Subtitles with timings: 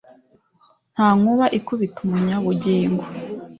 [0.93, 3.03] nta nkuba ikubita umunyabugingo